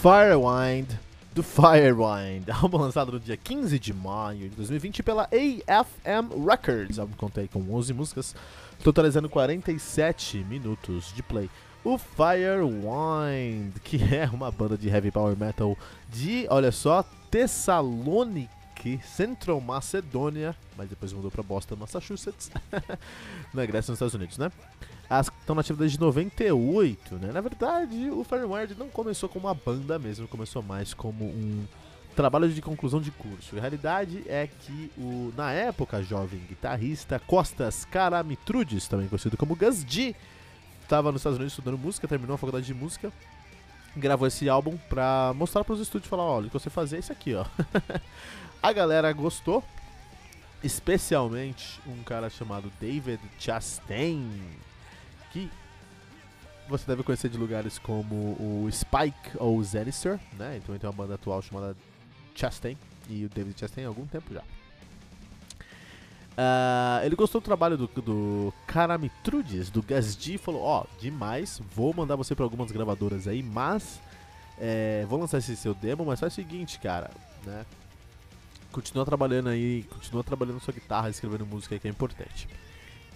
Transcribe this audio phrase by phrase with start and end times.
[0.00, 0.86] Firewind
[1.34, 7.14] do Firewind, álbum lançado no dia 15 de maio de 2020 pela AFM Records, álbum
[7.16, 8.34] contém com 11 músicas,
[8.84, 11.50] totalizando 47 minutos de play.
[11.82, 15.76] O Firewind, que é uma banda de heavy power metal
[16.08, 22.52] de, olha só, Thessaloniki, Central Macedônia, mas depois mudou para Boston, Massachusetts,
[23.52, 24.52] na Grécia, nos Estados Unidos, né?
[25.10, 27.32] As estão nativas desde 98, né?
[27.32, 31.66] Na verdade, o Firewind não começou como uma banda mesmo, começou mais como um
[32.14, 33.56] trabalho de conclusão de curso.
[33.56, 39.82] A realidade é que o, na época, jovem guitarrista Costas Karamitrudes, também conhecido como Gus
[39.88, 40.14] G,
[40.82, 43.12] estava nos Estados Unidos estudando música, terminou a faculdade de música,
[43.96, 46.98] gravou esse álbum pra mostrar pros estúdios e falar, olha, o que você fazer é
[46.98, 47.46] isso aqui, ó.
[48.62, 49.62] a galera gostou,
[50.62, 54.28] especialmente um cara chamado David Chastain,
[55.32, 55.50] que
[56.68, 60.58] você deve conhecer de lugares como o Spike ou o Zenister, né?
[60.58, 61.76] Então tem uma banda atual chamada
[62.34, 62.76] Chastain
[63.08, 64.42] e o David Chastain há algum tempo já.
[66.38, 71.60] Uh, ele gostou do trabalho do, do Karamitrudes, do Gasd, e falou: Ó, oh, demais,
[71.74, 74.00] vou mandar você para algumas gravadoras aí, mas
[74.56, 77.10] é, vou lançar esse seu demo, mas faz o seguinte, cara,
[77.44, 77.66] né?
[78.70, 82.48] Continua trabalhando aí, continua trabalhando sua guitarra, escrevendo música que é importante.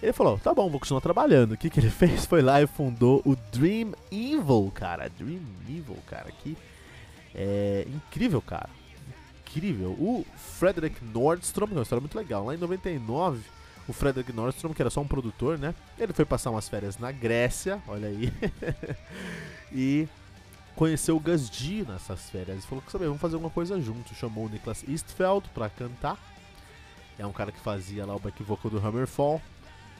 [0.03, 1.53] Ele falou, tá bom, vou continuar trabalhando.
[1.53, 2.25] O que, que ele fez?
[2.25, 5.09] Foi lá e fundou o Dream Evil, cara.
[5.09, 6.57] Dream Evil, cara, que
[7.33, 8.69] é incrível, cara.
[9.47, 9.91] Incrível.
[9.91, 12.45] O Frederick Nordstrom, que é uma história muito legal.
[12.45, 13.39] Lá em 99,
[13.87, 15.73] o Frederick Nordstrom, que era só um produtor, né?
[15.97, 18.29] Ele foi passar umas férias na Grécia, olha aí.
[19.71, 20.05] e
[20.75, 22.49] conheceu o Gus G nessas férias.
[22.49, 24.13] Ele falou sabe, vamos fazer alguma coisa junto.
[24.15, 26.17] Chamou o Niklas Eastfeld pra cantar.
[27.17, 29.41] É um cara que fazia lá o back vocal do Hammerfall.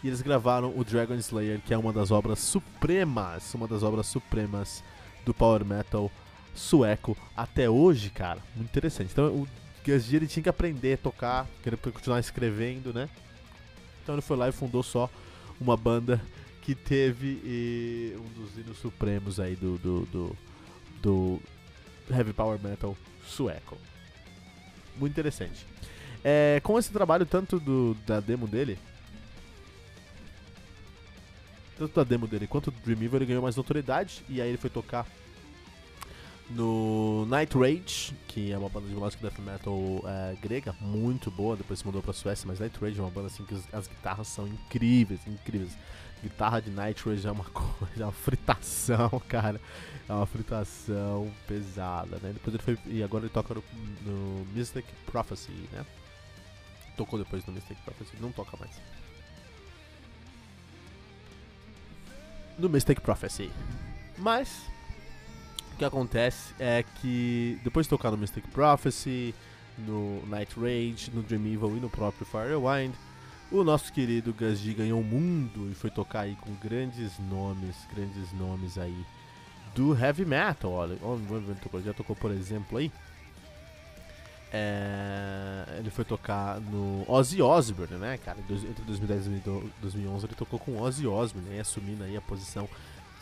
[0.04, 4.06] E eles gravaram o Dragon Slayer, que é uma das obras supremas, uma das obras
[4.06, 4.84] supremas
[5.26, 6.12] do power metal
[6.54, 8.40] sueco até hoje, cara.
[8.56, 9.12] Muito interessante.
[9.12, 9.48] Então o
[9.86, 13.10] Gasdi ele tinha que aprender a tocar, queria continuar escrevendo, né?
[14.02, 15.10] Então ele foi lá e fundou só
[15.60, 16.22] uma banda
[16.62, 20.36] que teve um dos hinos supremos aí do, do, do,
[21.02, 21.42] do
[22.10, 23.78] heavy power metal sueco.
[24.98, 25.66] Muito interessante.
[26.24, 28.78] É, com esse trabalho, tanto do, da demo dele,
[31.78, 34.70] tanto da demo dele quanto do Dreamweaver, ele ganhou mais notoriedade e aí ele foi
[34.70, 35.06] tocar
[36.50, 39.76] no Night Rage, que é uma banda de melodic death metal
[40.06, 43.28] é, grega, muito boa, depois se mudou pra Suécia, mas Night Rage é uma banda
[43.28, 45.76] assim que as, guitarras são incríveis, incríveis.
[46.22, 49.60] Guitarra de Night Rage é uma coisa, é uma fritação, cara.
[50.08, 52.32] É uma fritação pesada, né?
[52.32, 52.78] Depois ele foi.
[52.86, 53.64] E agora ele toca no,
[54.06, 55.86] no Mystic Prophecy, né?
[56.96, 58.72] Tocou depois no Mystic Prophecy, não toca mais.
[62.58, 63.52] No Mystic Prophecy.
[64.18, 64.70] Mas
[65.74, 69.34] o que acontece é que depois de tocar no Mystic Prophecy,
[69.78, 72.94] no Night Rage, no Dream Evil e no próprio Firewind,
[73.52, 78.32] o nosso querido Gasdi ganhou o mundo e foi tocar aí com grandes nomes, grandes
[78.34, 79.06] nomes aí
[79.76, 80.72] do heavy metal.
[80.72, 80.98] Olha,
[81.84, 82.92] já tocou por exemplo aí
[84.56, 88.38] é, ele foi tocar no Ozzy Osbourne, né, cara?
[88.40, 89.42] Entre 2010 e
[89.82, 92.70] 2011 ele tocou com Ozzy Osbourne, né, assumindo aí a posição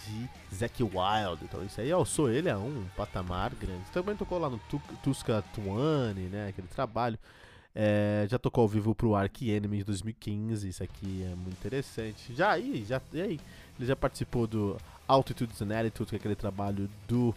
[0.05, 1.41] de Zack Wild.
[1.41, 3.85] Então isso aí alçou ele a um patamar grande.
[3.93, 4.59] Também tocou lá no
[5.01, 7.17] Tuska Tuane, né, aquele trabalho.
[7.73, 12.35] É, já tocou ao vivo pro Ark Enemy de 2015, isso aqui é muito interessante.
[12.35, 13.39] Já aí, já, e aí,
[13.79, 14.75] ele já participou do
[15.07, 17.33] Altitudes and Attitudes, que é aquele trabalho do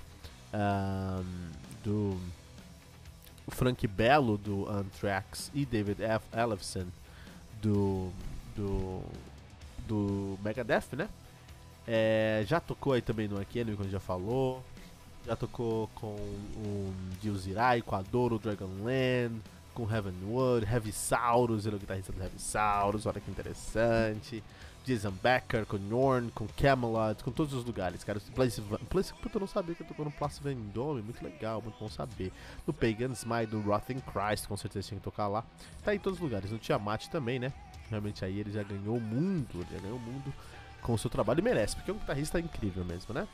[0.52, 1.24] um,
[1.84, 2.18] do
[3.48, 6.24] Frank Bello do Anthrax e David F.
[6.32, 6.86] Ellefson
[7.62, 8.10] do,
[8.56, 9.02] do,
[9.86, 11.08] do Megadeth, né?
[11.86, 14.62] É, já tocou aí também no Arcane, como já falou.
[15.26, 19.40] Já tocou com o Dio Zirai, com a Doro Dragonland,
[19.74, 24.42] com Heavenwood, Heavy Saurus, ele é o guitarrista do Heavy Saurus, olha que interessante.
[24.84, 28.20] Jason Becker, com Norn, com Camelot, com todos os lugares, cara.
[28.34, 28.60] Place,
[28.90, 31.88] Place, puta, eu não sabia que eu tocou no Place Vendôme, muito legal, muito bom
[31.88, 32.30] saber.
[32.66, 35.42] No Pagan Smite, do Rotting Christ, com certeza tinha que tocar lá.
[35.82, 37.52] Tá em todos os lugares, no Tiamat também, né?
[37.88, 40.32] Realmente aí ele já ganhou o mundo, ele já ganhou o mundo
[40.82, 43.26] com o seu trabalho e merece, porque é um guitarrista incrível mesmo, né?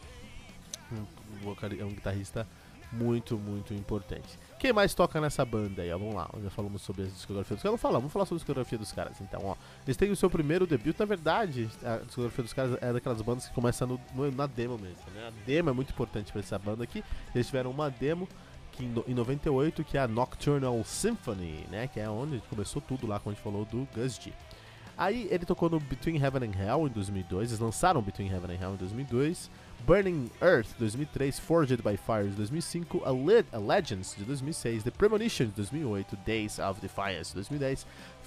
[0.92, 2.46] Um, um, é um guitarrista
[2.92, 4.38] muito, muito importante.
[4.58, 5.90] Quem mais toca nessa banda aí?
[5.90, 7.70] Vamos lá, já falamos sobre a discografia dos caras.
[7.70, 9.20] Vamos falar, vamos falar sobre a discografia dos caras.
[9.20, 9.56] Então, ó,
[9.86, 10.98] eles têm o seu primeiro debut.
[10.98, 14.76] Na verdade, a discografia dos caras é daquelas bandas que começa no, no, na demo
[14.76, 15.02] mesmo.
[15.14, 15.28] Né?
[15.28, 17.02] A demo é muito importante para essa banda aqui.
[17.34, 18.28] Eles tiveram uma demo
[18.72, 21.88] que em, em 98, que é a Nocturnal Symphony, né?
[21.88, 24.32] Que é onde começou tudo lá, como a gente falou, do Gus G.
[25.00, 27.48] Aí ele tocou no Between Heaven and Hell em 2002.
[27.48, 29.50] Eles lançaram Between Heaven and Hell em 2002.
[29.86, 34.90] Burning Earth 2003, Forged by Fire de 2005, a, Le a Legends de 2006, The
[34.90, 37.86] Premonition de 2008, Days of Defiance de 2010,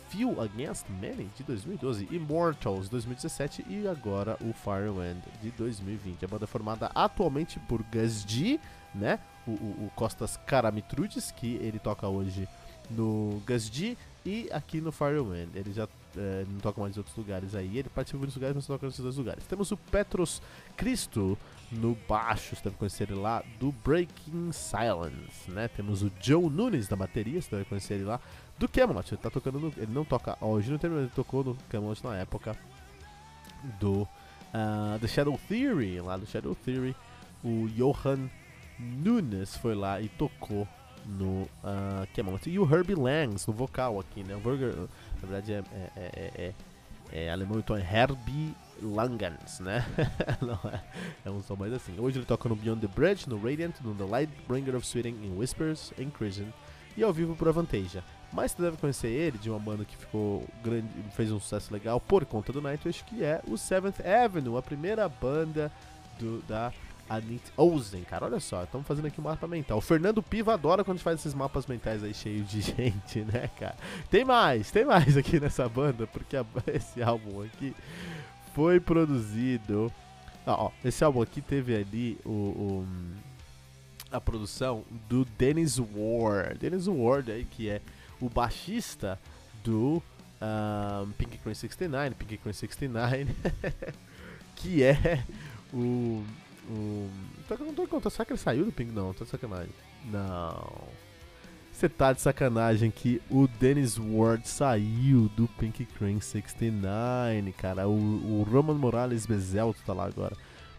[0.10, 6.26] Few Against Many de 2012, Immortals de 2017 e agora o Firewind de 2020.
[6.26, 8.60] A banda é formada atualmente por Gus G,
[8.96, 9.20] né?
[9.46, 12.50] O, o, o Costas Karamitrudes, que ele toca hoje
[12.90, 15.50] no Gus G e aqui no Firewind.
[15.54, 15.88] Ele já
[16.18, 17.78] é, não toca mais em outros lugares aí.
[17.78, 19.46] Ele participa de muitos lugares, mas toca nesses dois lugares.
[19.46, 20.42] Temos o Petros
[20.76, 21.38] Cristo
[21.72, 25.68] no baixo, você deve conhecer ele lá, do Breaking Silence, né?
[25.68, 28.20] Temos o Joe Nunes na bateria, você deve conhecer ele lá,
[28.58, 29.14] do Camelot.
[29.14, 32.18] Ele tá tocando no, Ele não toca hoje no termo, ele tocou no Camelot na
[32.18, 32.56] época
[33.80, 36.96] do uh, The Shadow Theory, lá do Shadow Theory.
[37.44, 38.30] O Johan
[38.80, 40.68] Nunes foi lá e tocou
[41.06, 42.50] no uh, Camelot.
[42.50, 44.36] E o Herbie Langs no vocal aqui, né?
[44.36, 46.54] O Burger, na verdade é, é, é, é,
[47.26, 49.86] é alemão, então é Herbie Langens, né?
[50.42, 50.82] Não, é,
[51.26, 52.00] é um som mais assim.
[52.00, 55.38] Hoje ele toca no Beyond the Bridge, no Radiant, no The Lightbringer of Sweden, em
[55.38, 56.48] Whispers, em Christian
[56.96, 58.04] e ao vivo por Avantasia.
[58.32, 62.00] Mas você deve conhecer ele de uma banda que ficou grande, fez um sucesso legal
[62.00, 65.72] por conta do Nightwish, que é o Seventh Avenue, a primeira banda
[66.20, 66.74] do, da
[67.16, 67.52] Anit
[68.10, 68.26] cara.
[68.26, 69.78] Olha só, estamos fazendo aqui um mapa mental.
[69.78, 73.20] O Fernando Piva adora quando a gente faz esses mapas mentais aí cheios de gente,
[73.22, 73.76] né, cara?
[74.10, 77.76] Tem mais, tem mais aqui nessa banda, porque a, esse álbum aqui
[78.54, 79.92] foi produzido.
[80.46, 82.88] Ah, ó, esse álbum aqui teve ali o, o,
[84.12, 86.58] a produção do Dennis Ward.
[86.60, 87.82] Dennis Ward aí, que é
[88.20, 89.20] o baixista
[89.64, 90.02] do
[90.44, 93.28] um, Pink Crane 69, Pink Crane 69,
[94.58, 95.24] que é
[95.74, 96.24] o.
[98.02, 98.92] Não será que ele saiu do Pink?
[98.92, 99.70] Não, tá de sacanagem.
[100.06, 100.72] Não.
[101.72, 107.88] Você tá de sacanagem que o Dennis Ward saiu do Pink Crane 69, cara.
[107.88, 110.36] O, o Roman Morales Bezelto tá lá agora.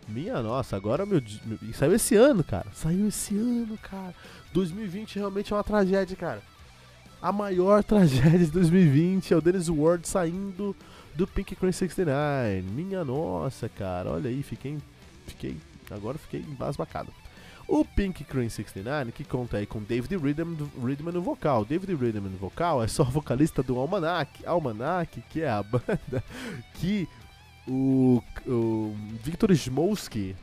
[0.06, 1.58] Minha nossa, agora meu, meu.
[1.74, 2.66] Saiu esse ano, cara.
[2.72, 4.14] Saiu esse ano, cara.
[4.52, 6.42] 2020 realmente é uma tragédia, cara.
[7.20, 10.76] A maior tragédia de 2020 é o Dennis Ward saindo
[11.14, 12.62] do Pink Crane 69.
[12.62, 14.10] Minha nossa, cara.
[14.10, 14.78] Olha aí, fiquei.
[15.26, 15.56] Fiquei
[15.92, 17.12] Agora fiquei embasbacado.
[17.66, 21.64] O Pink Crane 69, que conta aí com David Ridman no vocal.
[21.64, 24.44] David Ridman no vocal é só vocalista do Almanac.
[24.46, 26.22] Almanac, que é a banda
[26.74, 27.08] que
[27.66, 30.36] o, o Victor Smolsky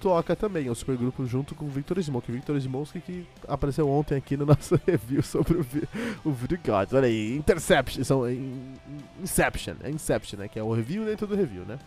[0.00, 0.66] toca também.
[0.66, 2.32] É um supergrupo junto com o Victor Smolsky.
[2.32, 5.66] Victor Smolsky que apareceu ontem aqui no nosso review sobre o,
[6.24, 6.92] o Video Gods.
[6.92, 8.04] Olha aí, Interception.
[8.04, 8.22] São,
[9.22, 9.76] Inception.
[9.82, 10.48] É Inception, né?
[10.48, 11.78] Que é o review dentro do review, né?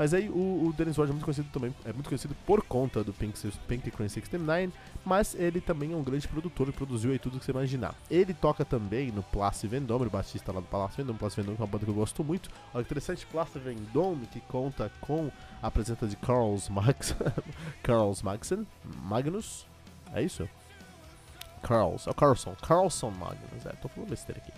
[0.00, 3.04] Mas aí o, o Dennis Ward é muito conhecido também, é muito conhecido por conta
[3.04, 3.38] do Pink,
[3.68, 4.72] Pink Crane 69,
[5.04, 7.94] mas ele também é um grande produtor e produziu aí tudo que você imaginar.
[8.10, 11.60] Ele toca também no Place Vendôme, o baixista lá do Place Vendôme, Place Vendôme é
[11.60, 12.48] uma banda que eu gosto muito.
[12.72, 15.30] Olha interessante, Place Vendôme, que conta com
[15.60, 17.14] a presença de Carlos Max,
[17.82, 18.66] Carlos Magsen,
[19.02, 19.66] Magnus,
[20.14, 20.48] é isso?
[21.62, 24.52] Carls, é o Carlson, Carlson Magnus, é, tô falando besteira aqui.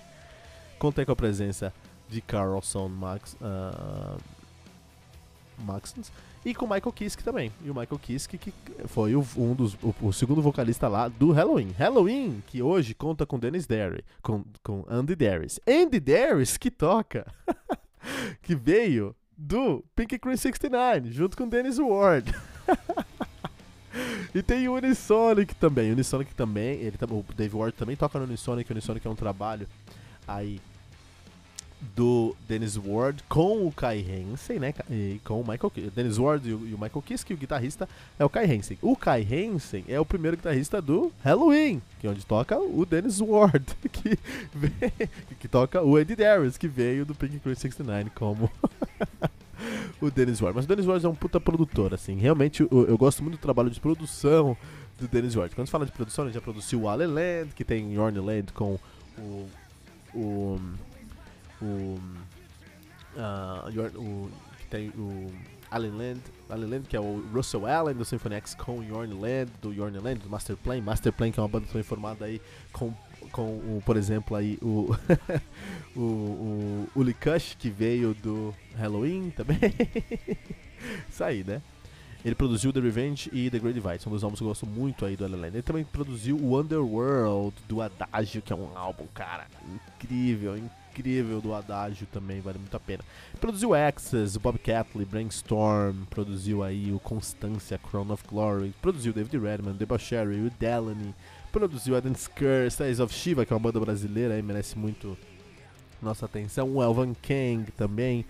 [0.79, 1.75] Conta aí com a presença
[2.09, 4.21] de Carlson Max, uh,
[5.63, 6.13] Maxons,
[6.45, 7.53] e com o Michael Kiske também.
[7.65, 8.53] E o Michael Kiske, que
[8.87, 11.71] foi o, um dos, o, o, segundo vocalista lá do Halloween.
[11.79, 15.61] Halloween, que hoje conta com Dennis Derry, com, com Andy Darius.
[15.67, 17.27] Andy Darius, que toca,
[18.43, 22.35] que veio do Pink Cream 69, junto com Dennis Ward.
[24.35, 25.91] e tem o Unisonic também.
[25.91, 28.71] O Unisonic também, ele, o Dave Ward também toca no Unisonic.
[28.71, 29.69] O Unisonic é um trabalho
[30.27, 30.61] aí
[31.97, 34.73] do Dennis Ward com o Kai Hansen, né?
[34.89, 38.45] E com o Michael Dennis Ward e o, Michael Kiske, o guitarrista é o Kai
[38.45, 38.79] Hansen.
[38.81, 43.21] O Kai Hansen é o primeiro guitarrista do Halloween, que é onde toca o Dennis
[43.21, 44.19] Ward, que,
[45.41, 48.51] que toca o Eddie Darius, que veio do Pink Crew 69 como
[50.01, 50.57] o Dennis Ward.
[50.57, 52.17] Mas o Dennis Ward é um puta produtor, assim.
[52.17, 54.57] Realmente eu, eu gosto muito do trabalho de produção
[55.01, 55.55] do Dennis Ward.
[55.55, 58.53] Quando se fala de produção, ele já produziu o Ale Land, que tem Yorn Land
[58.53, 58.79] com
[59.19, 59.49] o,
[60.15, 60.61] o
[61.63, 61.99] o,
[63.17, 64.31] uh, o
[64.69, 65.31] tem o
[65.71, 69.53] Allen Land, Allen Land, que é o Russell Allen do Symphony X com Yorn Land,
[69.61, 72.41] do Yorn Land, do Master Plan, Master Plan que é uma banda também formada aí
[72.73, 72.93] com,
[73.31, 74.95] com o, por exemplo, aí o
[75.97, 79.59] o, o, o Kush, que veio do Halloween também.
[81.09, 81.63] Isso aí, né?
[82.25, 85.05] Ele produziu The Revenge e The Great Divide, são dois álbuns que eu gosto muito
[85.05, 89.47] aí do Alan Ele também produziu o Underworld do Adagio, que é um álbum, cara,
[89.75, 93.03] incrível, incrível do Adagio também, vale muito a pena.
[93.41, 99.75] Produziu Access, Bob Catley, Brainstorm, produziu aí o Constância, Crown of Glory, produziu David Redman,
[99.75, 101.15] Debauchery, o Delaney,
[101.51, 105.19] produziu Eden's Curse, Ties of Shiva, que é uma banda brasileira aí, merece muito
[106.01, 106.75] nossa atenção.
[106.75, 108.25] O Elvan Kang também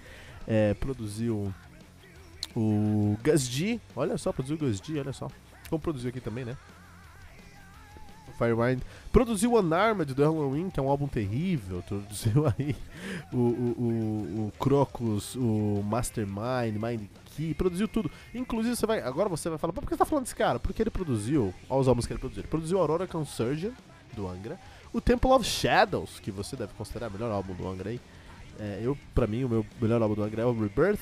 [0.47, 1.53] é, produziu
[2.57, 5.29] o Gus G, olha só, produziu o Gus G, olha só.
[5.69, 6.57] Como produziu aqui também, né?
[8.43, 8.83] Firewind.
[9.13, 11.83] Produziu Unarmed do Halloween, que é um álbum terrível.
[11.83, 12.75] Produziu aí
[13.33, 18.11] o, o, o, o Crocus, o Mastermind, Mind Key, produziu tudo.
[18.35, 20.59] Inclusive, você vai, agora você vai falar, por que você tá falando desse cara?
[20.59, 22.41] Porque ele produziu, olha os álbuns que ele produziu.
[22.43, 23.75] Ele produziu Aurora Consurgent,
[24.15, 24.59] do Angra.
[24.93, 28.01] O Temple of Shadows, que você deve considerar o melhor álbum do Angra aí.
[28.59, 31.01] É, eu, pra mim, o meu melhor álbum do Angra é o Rebirth,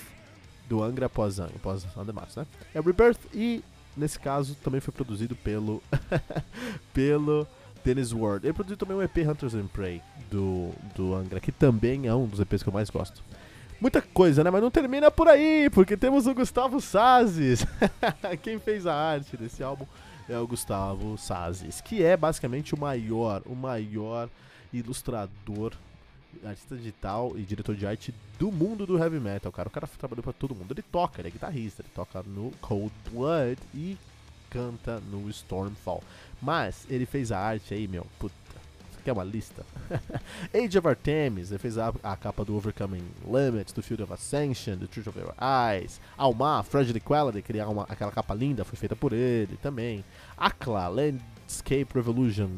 [0.71, 2.47] do Angra após, após Andematos, né?
[2.73, 3.63] É o Rebirth e,
[3.97, 5.83] nesse caso, também foi produzido pelo
[6.95, 7.45] pelo
[7.85, 8.47] Dennis Ward.
[8.47, 10.01] Ele produziu também o EP Hunters and Prey
[10.31, 13.21] do, do Angra, que também é um dos EPs que eu mais gosto.
[13.81, 14.51] Muita coisa, né?
[14.51, 17.67] Mas não termina por aí, porque temos o Gustavo Sazes.
[18.41, 19.87] Quem fez a arte desse álbum
[20.29, 24.29] é o Gustavo Sazes, que é basicamente o maior, o maior
[24.73, 25.73] ilustrador
[26.45, 29.69] artista digital e diretor de arte do mundo do heavy metal, cara.
[29.69, 30.73] O cara trabalhou pra todo mundo.
[30.73, 33.99] Ele toca, ele é guitarrista, ele toca no Cold Blood e
[34.51, 36.03] canta no Stormfall.
[36.43, 38.35] Mas ele fez a arte aí, meu, puta.
[38.91, 39.65] Isso aqui é uma lista.
[40.53, 44.77] Age of Artemis, ele fez a, a, capa do Overcoming Limits, do Field of Ascension,
[44.77, 46.01] do Truth of Your Eyes.
[46.17, 50.05] Alma, Fragile Equality, criar uma, aquela capa linda, foi feita por ele também.
[50.37, 52.51] Akla, Landscape Revolution,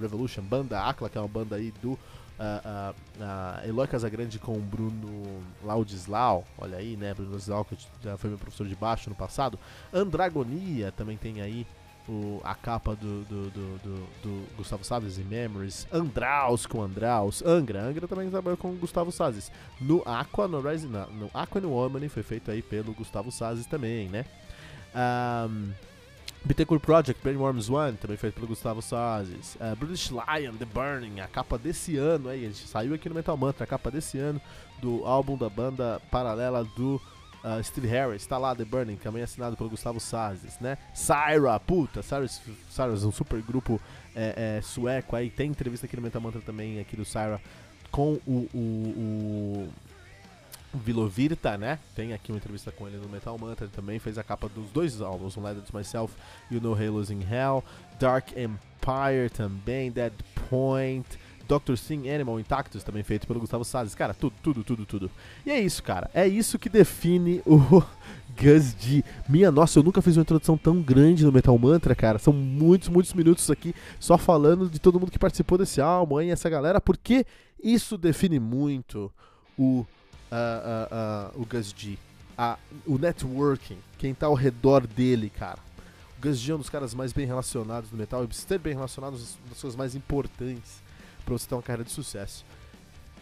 [0.00, 1.98] Revolution, banda Akla, que é uma banda aí do
[2.40, 7.12] a, a, a Eloy Casagrande com o Bruno Laudislau, olha aí, né?
[7.12, 9.58] Bruno Laudislau, que já foi meu professor de baixo no passado.
[9.92, 11.66] Andragonia também tem aí
[12.08, 13.78] o, a capa do, do, do,
[14.22, 15.86] do, Gustavo Salles em Memories.
[15.92, 17.42] Andraus com Andraus.
[17.44, 19.52] Angra, Angra também trabalhou com o Gustavo Salles.
[19.78, 24.08] No Aqua, no, Rise, no Aqua no Omni foi feito aí pelo Gustavo Salles também,
[24.08, 24.24] né?
[24.94, 25.72] Um,
[26.42, 29.56] Bittencourt Project, Brainworms One, também feito pelo Gustavo Sazes.
[29.56, 33.64] Uh, British Lion, The Burning, a capa desse ano aí, saiu aqui no Metal Mantra,
[33.64, 34.40] a capa desse ano
[34.80, 37.00] do álbum da banda paralela do
[37.44, 40.78] uh, Steve Harris, tá lá The Burning, também assinado pelo Gustavo Sazes, né?
[40.94, 43.78] Syra, puta, Cyrus, Cyrus um super grupo
[44.16, 47.38] é, é, sueco aí, tem entrevista aqui no Metal Mantra também, aqui do Syra,
[47.90, 49.68] com o, o, o
[50.72, 51.78] Vilovirta, né?
[51.94, 55.00] Tem aqui uma entrevista com ele no Metal Mantra, também fez a capa dos dois
[55.00, 56.14] álbuns, o Legends Myself
[56.50, 57.64] e o No Halos in Hell,
[57.98, 60.12] Dark Empire também, Dead
[60.48, 61.06] Point,
[61.50, 63.96] Doctor Sim Animal Intactus também feito pelo Gustavo Sazes.
[63.96, 65.10] Cara, tudo, tudo, tudo, tudo.
[65.44, 66.08] E é isso, cara.
[66.14, 67.58] É isso que define o
[68.40, 69.02] Gus D.
[69.28, 72.20] Minha nossa, eu nunca fiz uma introdução tão grande no Metal Mantra, cara.
[72.20, 76.30] São muitos, muitos minutos aqui só falando de todo mundo que participou desse álbum e
[76.30, 77.26] essa galera, porque
[77.60, 79.12] isso define muito
[79.58, 79.84] o
[80.30, 81.98] uh, uh, o Gus G.
[82.86, 85.58] o networking, quem tá ao redor dele, cara.
[86.18, 88.74] O Gus G é um dos caras mais bem relacionados do metal e ter bem
[88.74, 90.82] relacionados uma das coisas mais importantes
[91.24, 92.44] para você ter uma carreira de sucesso.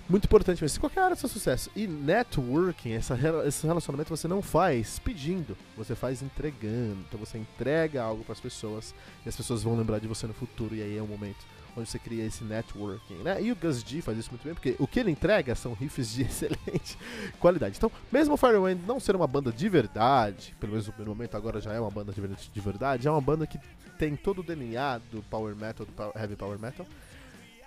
[0.09, 1.71] Muito importante mesmo, qualquer área do seu sucesso.
[1.77, 6.97] E networking, essa, esse relacionamento você não faz pedindo, você faz entregando.
[7.07, 8.95] Então você entrega algo para as pessoas
[9.27, 11.45] e as pessoas vão lembrar de você no futuro e aí é o momento
[11.79, 13.41] onde você cria esse networking, né?
[13.41, 16.13] E o Gus G faz isso muito bem, porque o que ele entrega são riffs
[16.13, 16.99] de excelente
[17.39, 17.77] qualidade.
[17.77, 21.61] Então, mesmo o Firewind não ser uma banda de verdade, pelo menos no momento agora
[21.61, 23.59] já é uma banda de verdade, é uma banda que
[23.99, 26.87] tem todo o DNA do power metal, do heavy power metal,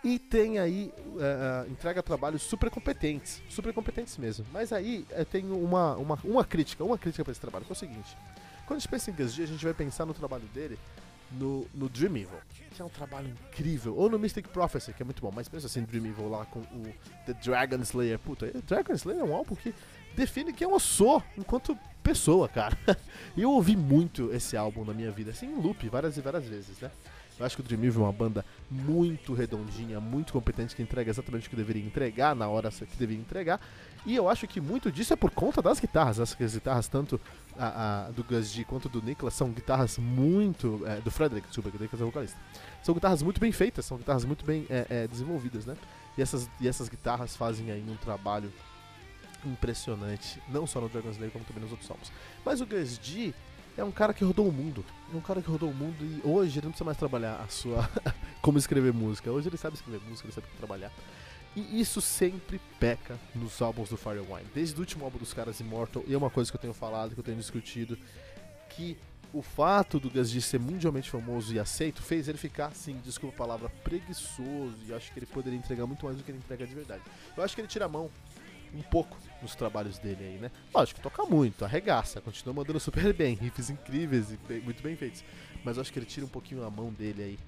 [0.04, 4.46] e tem aí, uh, entrega trabalhos super competentes, super competentes mesmo.
[4.52, 7.76] Mas aí uh, tem uma, uma, uma crítica, uma crítica para esse trabalho, que é
[7.76, 8.18] o seguinte.
[8.66, 10.80] Quando a gente pensa em Gus G, a gente vai pensar no trabalho dele
[11.32, 12.40] no, no Dream Evil,
[12.74, 15.68] que é um trabalho incrível, ou no Mystic Prophecy, que é muito bom, mas pensa
[15.68, 16.94] assim, Dream Evil lá com o
[17.26, 18.20] The Dragon Slayer.
[18.20, 19.74] Puta, Dragon Slayer é um álbum que
[20.16, 22.78] define quem eu sou enquanto pessoa, cara.
[23.38, 26.80] Eu ouvi muito esse álbum na minha vida, assim, em loop, várias e várias vezes,
[26.80, 26.92] né?
[27.42, 31.10] Eu acho que o Dream Evil é uma banda muito redondinha, muito competente, que entrega
[31.10, 33.60] exatamente o que deveria entregar na hora que deveria entregar.
[34.06, 36.20] E eu acho que muito disso é por conta das guitarras.
[36.20, 37.20] As, as guitarras, tanto
[37.58, 40.82] a, a, do Gus G quanto do Nicholas, são guitarras muito.
[40.86, 42.38] É, do Frederick, desculpa, que é o vocalista.
[42.84, 45.76] São guitarras muito bem feitas, são guitarras muito bem é, é, desenvolvidas, né?
[46.18, 48.52] E essas, e essas guitarras fazem aí um trabalho
[49.46, 52.12] impressionante, não só no Dragon's Lair, como também nos outros álbuns.
[52.46, 53.34] Mas o Gus G
[53.78, 54.84] é um cara que rodou o mundo.
[55.14, 57.48] É um cara que rodou o mundo e hoje ele não precisa mais trabalhar a
[57.48, 57.90] sua.
[58.42, 59.32] como escrever música.
[59.32, 60.92] Hoje ele sabe escrever música, ele sabe trabalhar.
[61.56, 64.48] E isso sempre peca nos álbuns do Firewind.
[64.54, 67.14] Desde o último álbum dos caras, Immortal, e é uma coisa que eu tenho falado,
[67.14, 67.98] que eu tenho discutido.
[68.70, 68.98] que
[69.34, 73.38] o fato do Gasly ser mundialmente famoso e aceito fez ele ficar, assim, desculpa a
[73.38, 74.78] palavra, preguiçoso.
[74.88, 77.02] E acho que ele poderia entregar muito mais do que ele entrega de verdade.
[77.36, 78.10] Eu acho que ele tira a mão
[78.74, 80.52] um pouco nos trabalhos dele aí, né?
[80.74, 85.24] Lógico, toca muito, arregaça, continua mandando super bem, riffs incríveis e muito bem feitos.
[85.64, 87.40] Mas eu acho que ele tira um pouquinho a mão dele aí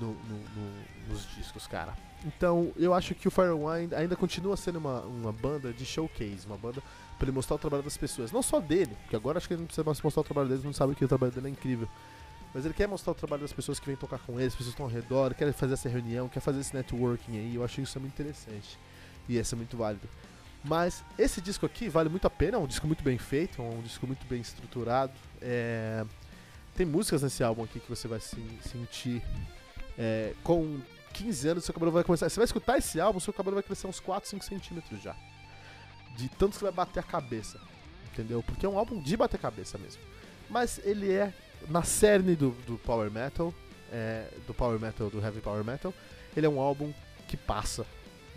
[0.00, 1.94] no, no, no, nos discos, cara.
[2.24, 6.56] Então, eu acho que o Firewind ainda continua sendo uma, uma banda de showcase, uma
[6.56, 6.82] banda
[7.16, 8.32] para ele mostrar o trabalho das pessoas.
[8.32, 10.62] Não só dele, porque agora acho que ele não precisa mais mostrar o trabalho dele,
[10.64, 11.88] não sabe que o trabalho dele é incrível.
[12.52, 14.70] Mas ele quer mostrar o trabalho das pessoas que vêm tocar com ele, as pessoas
[14.70, 17.54] estão ao redor, quer fazer essa reunião, quer fazer esse networking aí.
[17.54, 18.78] Eu acho isso muito interessante.
[19.28, 20.08] E isso é muito válido.
[20.64, 23.64] Mas esse disco aqui vale muito a pena, é um disco muito bem feito, é
[23.64, 25.12] um disco muito bem estruturado.
[25.40, 26.04] É...
[26.76, 29.22] Tem músicas nesse álbum aqui que você vai se sentir
[29.98, 30.80] é, com
[31.12, 32.28] 15 anos, seu cabelo vai começar.
[32.28, 35.16] Você vai escutar esse álbum, seu cabelo vai crescer uns 4, 5 centímetros já.
[36.16, 37.60] De tanto que vai bater a cabeça.
[38.12, 38.42] Entendeu?
[38.42, 40.00] Porque é um álbum de bater cabeça mesmo.
[40.48, 41.32] Mas ele é
[41.68, 43.52] na cerne do, do Power Metal.
[43.90, 45.92] É, do Power Metal, do Heavy Power Metal.
[46.36, 46.92] Ele é um álbum
[47.26, 47.84] que passa.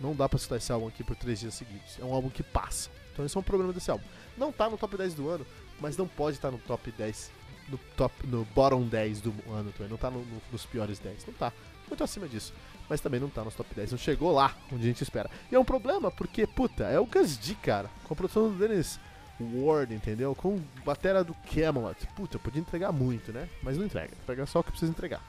[0.02, 1.98] Não dá pra escutar esse álbum aqui por 3 dias seguidos.
[2.00, 2.90] É um álbum que passa.
[3.12, 4.04] Então esse é um problema desse álbum.
[4.36, 5.46] Não tá no top 10 do ano,
[5.80, 7.30] mas não pode estar tá no top 10
[7.68, 11.26] no top no bottom 10 do ano também, não tá no, no, nos piores 10,
[11.26, 11.52] não tá.
[11.88, 12.52] Muito acima disso.
[12.88, 15.30] Mas também não tá nos top 10, não chegou lá onde a gente espera.
[15.50, 18.58] E é um problema porque, puta, é o Gus D, cara, com a produção do
[18.58, 18.98] Dennis
[19.40, 20.34] Ward, entendeu?
[20.34, 22.06] Com batera do Camelot.
[22.14, 23.48] Puta, podia entregar muito, né?
[23.62, 25.22] Mas não entrega, entrega só o que precisa entregar.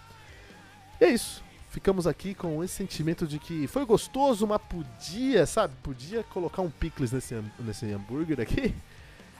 [0.99, 1.43] E é isso.
[1.73, 5.73] Ficamos aqui com esse sentimento de que foi gostoso, mas podia, sabe?
[5.81, 8.75] Podia colocar um picles nesse, nesse hambúrguer aqui.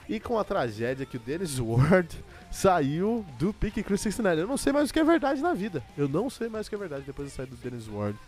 [0.08, 2.08] E com a tragédia que o Dennis Ward
[2.50, 4.42] saiu do Pink Crew 69.
[4.42, 5.80] Eu não sei mais o que é verdade na vida.
[5.96, 8.18] Eu não sei mais o que é verdade depois de sair do Dennis Ward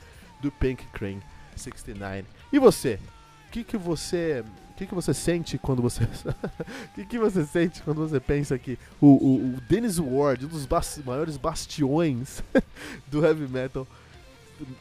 [0.41, 1.21] do Pink Crane
[1.57, 2.25] 69.
[2.53, 3.01] E você?
[3.49, 4.45] O que, que você.
[4.77, 6.05] Que, que você sente quando você.
[6.05, 6.09] O
[6.95, 10.67] que, que você sente quando você pensa que o, o, o Dennis Ward, um dos
[10.67, 12.43] bas maiores bastiões
[13.09, 13.87] do heavy metal,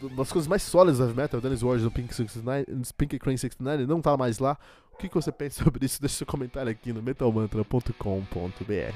[0.01, 2.65] uma das coisas mais sólidas do heavy metal, o Dennis Ward do Pink, 69,
[2.97, 4.58] Pink Crane 69, não tá mais lá.
[4.93, 5.99] O que, que você pensa sobre isso?
[6.01, 8.95] Deixa seu comentário aqui no metalmantra.com.br.